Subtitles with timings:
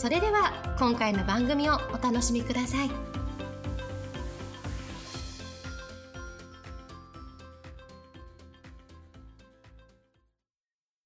[0.00, 2.90] それでは今回の番組をお楽しみください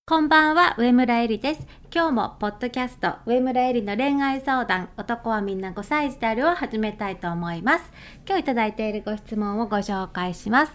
[0.06, 1.66] こんばんは、上村えりです。
[1.92, 7.90] 今日も、ポッドキャスト、上村えりの恋愛相談、男はみんな5歳児であるを始めたいと思います。
[8.24, 10.72] 今日いただいているご質問をご紹介します。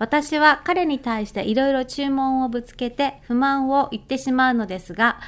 [0.00, 5.20] 私は彼に対していろいろ注文をぶつけて不満を言ってしまうのですが、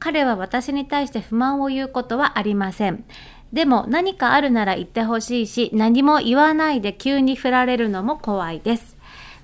[0.00, 3.04] 彼は私に対して不満を言うことはありません。
[3.52, 8.96] でも何かあるなら言ってほしいし、何も言わないで急に振られるのも怖いです。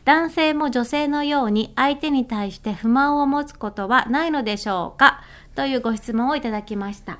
[0.04, 5.22] 男性も女性のように相手に対して不満を持つことはないのでしょうか？
[5.56, 7.18] というご質問をいただきました。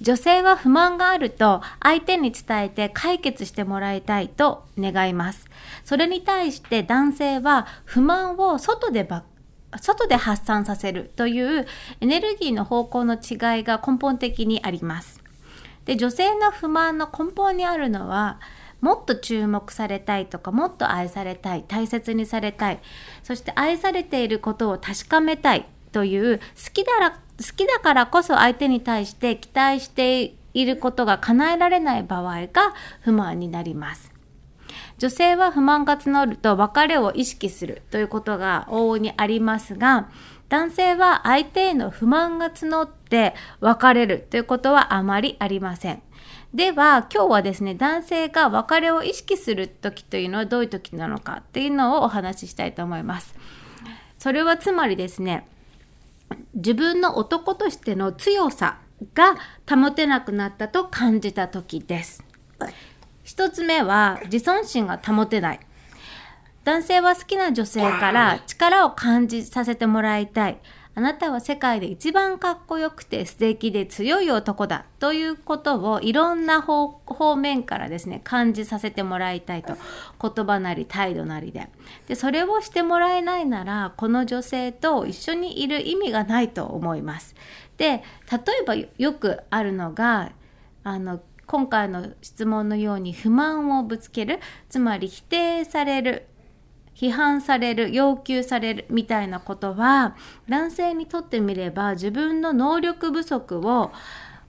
[0.00, 5.48] 女性は不満があると相手に伝えて解決してもらいたいと願います。
[5.84, 9.22] それに対して男性は不満を外でば
[9.80, 11.66] 外で発散させるという
[12.00, 15.22] エネルギーの方向の違いが根本的にあります。
[15.84, 18.38] で、女性の不満の根本にあるのは、
[18.80, 22.80] もっと注目されたいとか、もっと愛されたい、大切にされたい、
[23.22, 27.16] そして愛されていることを確かめたいという、好きだら、好
[27.56, 34.11] きだからこそ相手に対して期待していることが叶えられない場合が不満になります。
[35.02, 40.08] 女性は不満が募ると別れを意識するということが往々にありますが、
[40.48, 46.00] 男性は相手への不満が募って別れるということはあまりありません。
[46.54, 53.34] では、今日はですね、男性が別れを意識する時というのはどういう時なのかっていうのをお話ししたいと思います。
[54.20, 55.48] それはつまりですね、
[56.54, 58.78] 自分の男としての強さ
[59.14, 59.34] が
[59.68, 62.22] 保てなくなったと感じた時です。
[63.32, 65.60] 一つ目は自尊心が保てない。
[66.64, 70.58] 男性は好きな女性から力を感じさせてもらいたい。
[70.94, 74.84] あなたは世界で一番かっこよくて素敵で強い男だ。
[74.98, 79.78] ということをいろんな方方面からですね感じさせてもらいたいと。
[80.20, 81.70] 言葉なり態度なりで。
[82.08, 87.34] でそれをしてもらえないならこの女性と一緒にいる意味がないと思います。
[87.78, 90.32] で例えばよくあるのが
[90.84, 96.26] あの今回の質問のように不満をぶつけるつまり否定される
[96.94, 100.14] 批判される、要求されるみたいなことは、
[100.48, 103.92] 男性にとってみれば自分の能力不足を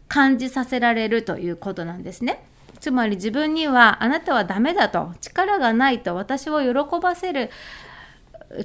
[0.07, 2.45] 感じさせられるということなんですね。
[2.79, 7.49] つまり自分にはあなたはダメだと、力がないと私を喜ばせる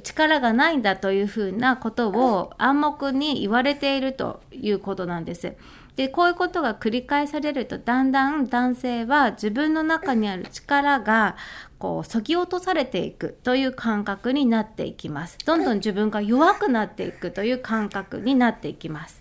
[0.02, 5.54] 力がないんだというふうなことを暗黙に言われているということなんです。
[5.98, 11.34] で、こういうことが繰り返されると、だんだん男性は自分の中にある力が、
[11.80, 15.38] こう、そぎ落とされていくという感覚になっていきます。
[15.44, 19.20] どんどん自分が弱くなっていくという感覚になっていきます。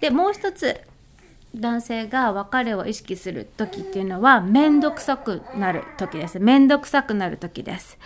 [0.00, 0.80] で、もう一つ、
[1.54, 6.40] 男性が別れを意識する時っていうのは、めんどくさくなる時です。
[6.40, 7.96] めんどくさくなる時です。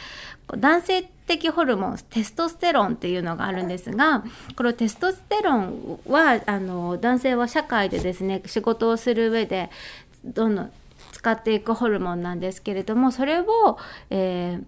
[0.57, 4.25] 男性的ホルモンテストステロンっていうのがあるんですが
[4.57, 9.71] このテストステロンはあの男性は社会でですね仕事をする上で
[10.25, 10.73] どんどん
[11.13, 13.79] 使っていくホルモンなんですけれどもそれを、
[14.11, 14.65] えー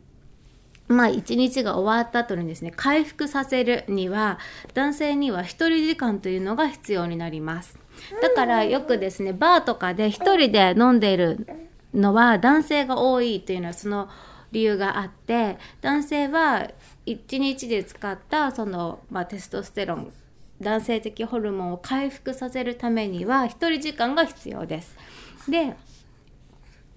[0.91, 4.41] まあ一日が終わった後にですね回復させるには
[4.75, 7.79] 男性には一人時間というのが必要になります。
[8.21, 11.47] だからよくですねバーとかで一人で飲んでいる
[11.95, 14.09] のは男性が多いというのはその
[14.53, 16.71] 理由があって男性は
[17.07, 20.13] 1日で使ったその、まあ、テストステロン
[20.61, 24.97] 男性的ホルモンを回復させるためには1人時間が必要です。
[25.49, 25.75] で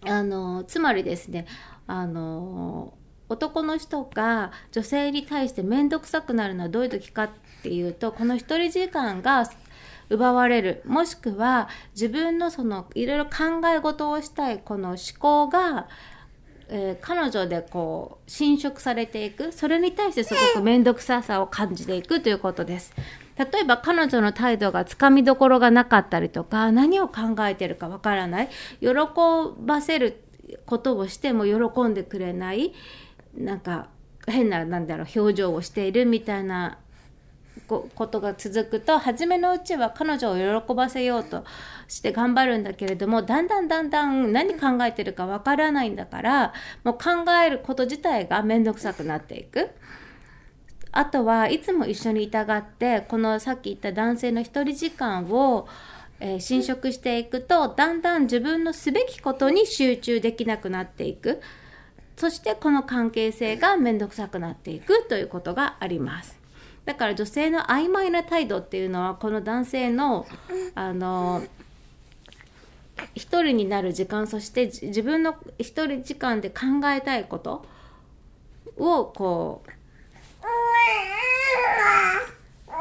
[0.06, 1.46] あのつまりですね
[1.88, 2.94] あの
[3.30, 7.30] 男の人が女性に対して面倒くさくなるのはどういう時かっ
[7.64, 9.50] ていうとこの1人時間が
[10.10, 15.88] 奪われるもしくは自分のそのいろいろ考え事をしたいこの思考が
[16.70, 19.52] えー、彼女でこう侵食されていく。
[19.52, 22.94] それに対してすごく面倒くささを感じていくということです。
[23.38, 28.50] 例えば彼女の態度がつかみどころがなかったりとか何を考えてるかわからない。
[28.80, 28.90] 喜
[29.60, 30.22] ばせる
[30.66, 32.74] ことをしても喜んでくれない。
[33.36, 33.88] なんか
[34.28, 36.78] 変ななんだろう表情をしているみたいな
[37.68, 41.44] ことが続くと初めのうちは彼女を喜ばせようと
[41.88, 49.72] して頑張るんだけれどもだんだんだんだん何考えてるかわからないんだからもう考えること自体が面倒くさくなっていく。
[50.96, 55.68] あとはいつも一緒にいたがってこのさっき言った男性の一人時間を
[56.20, 61.42] えー、侵食していくとだんだん自分のすべきことに集中できなくなっていく
[62.16, 66.43] そしてこの関係性が面倒くさくなっていくということがあります
[66.86, 70.26] だから女性の曖昧な態度っていうのはこの男性の
[70.76, 71.44] あの
[73.16, 77.66] 一人になる時間そして自分の一人時間で考えたいこと
[78.78, 79.70] をこう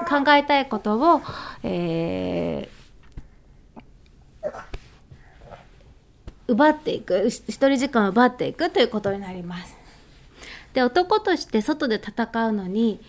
[0.09, 1.23] 考えたいことを、
[1.63, 4.51] えー、
[6.49, 9.77] 奪っていく一人時間を奪っていくということになります。
[10.75, 13.01] で男として外で戦うのに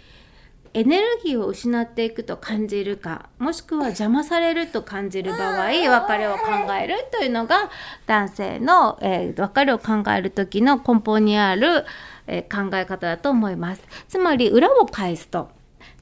[0.76, 7.70] エネルギーを失っていくと感じるかもしくは邪魔されると感じる場合別れを考えるというのが
[8.08, 11.86] 男性の、えー、別れを考える時の根本にある、
[12.26, 13.84] えー、考え方だと思います。
[14.08, 15.50] つまり裏を返すと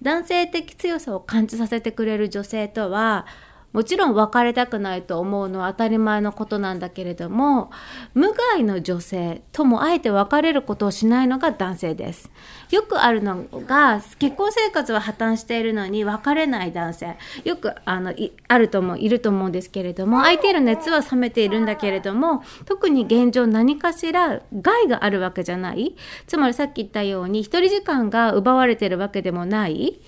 [0.01, 3.25] 男性的強さを感じさせてくれる女性とは
[3.73, 7.71] もちろん別れたくないと思うのは当たり前のことなんだけれども
[8.13, 12.29] 無害の女性ともあえて別れることをしないのが男性です。
[12.69, 17.17] よくあるのが結婚生活は破綻しているのに別れない男性。
[17.43, 18.13] よくあの
[18.47, 25.95] あると思ういると思うんですけれども相手への熱は冷めているんだけれども特に現状何かしら害があるわけじゃない。
[26.27, 30.01] つまりさっき言ったように一人時間が奪われてるわけでもない。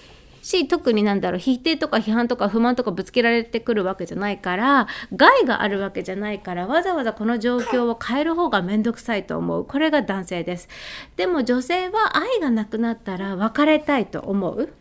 [0.43, 10.67] し特になんだろう否定とか批判とか不満とかぶつけられてくるわけじゃないから害があるわけじゃないからわざわざこの状況を変える方が面倒くさいと思うこれが男性です
[11.15, 14.73] でも女性は愛がなくなったら別れたいと思う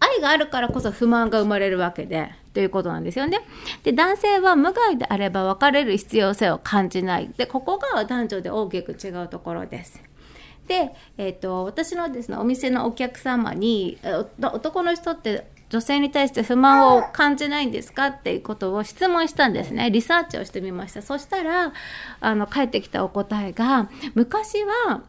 [0.00, 3.40] 愛があるからこそ不満が生まれるわけでということなんですよね。
[3.82, 10.02] で男性は無害であれば別れる必要性を感じないでここが男女で大きく違うところです。
[10.66, 13.98] で、えーと、私のですねお店のお客様に
[14.40, 19.90] 男の人って女性に対して不満を感じないんですかっていうことを質問したんですね。
[19.90, 21.02] リサーチをしてみました。
[21.02, 21.72] そしたら
[22.20, 25.02] あの返ってきたお答えが昔は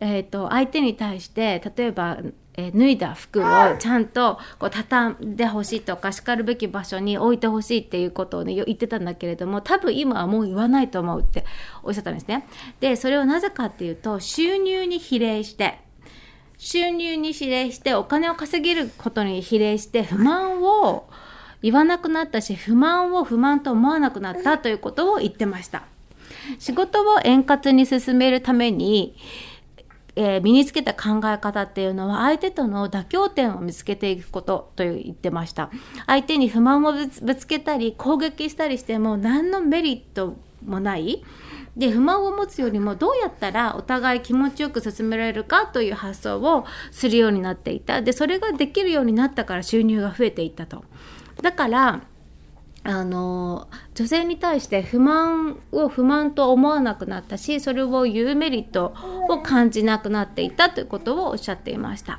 [0.00, 2.18] えーと相手に対して例えば
[2.54, 11.44] えー、脱いだ服をちゃんとこう畳んでほしいとかしかるべき場所に置いてほしいっていうことをね言ってたんだけれども多分今はもう言わないと思うって
[11.82, 12.46] おっしゃったんですね。
[12.80, 15.80] でそれはなぜかっていうと収入に比例して
[16.58, 21.08] 収入に比例してお金を稼げることに比例して不満を
[21.62, 25.84] 言わなくなったし不満を不満と思わなくなったということを言ってました。
[26.58, 29.16] 仕事を円滑に進めるために
[30.14, 35.70] えー、身につけた考え方っていうのは相手との妥協点を見つけていくことと言ってました。
[36.06, 41.24] 相手に不満をぶつけたり攻撃したりしても何のメリットもない。
[41.76, 48.02] で不満を持つよりもどうやったらお互い気持ちよく進められるかという発想をするようになっていた。
[48.02, 50.84] でそれができるようになったから収入が増えていったと。
[51.40, 52.02] だから
[52.84, 58.94] あの女性に対して不満を不満と思わなくなったしそれを言うメリット
[59.28, 62.18] を感じなくなっていたということをおっしゃっていました。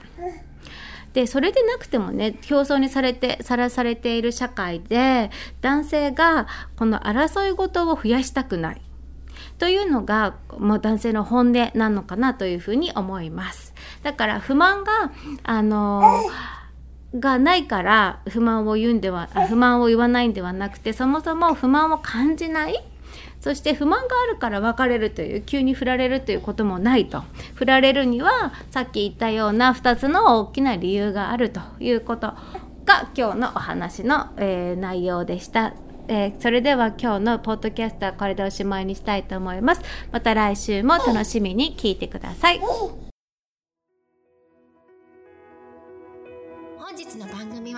[1.13, 5.29] でそれでなくてもね競争にされてさらされている社会で
[5.61, 8.81] 男性がこの争い事を増やしたくない
[9.59, 13.75] というのが、まあ、男性の本音なのかなというふうに思います。
[14.01, 15.11] だから不満が
[15.43, 16.62] あのー
[17.19, 22.83] がないから不満を言うんでは不満を言わないんではなくてそもそも不満を感じない
[23.39, 27.23] そして不満があるから別れるという急に振られるということもないと
[27.55, 32.33] 振られるにはさっき言ったような2つの大きな理由があるということ
[32.85, 35.73] が今日のお話の、えー、内容でした。
[36.09, 39.81] えー、それでは今日のポッドキャストはこれでおしまいにしたいと思います。
[40.11, 42.59] また来週も楽しみに聞いてください。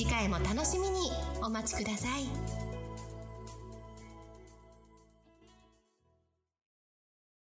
[0.00, 1.10] 次回も楽しみに
[1.42, 2.59] お待ちください。